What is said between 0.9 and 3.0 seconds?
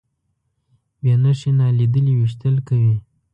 بې نښې نالیدلي ویشتل کوي.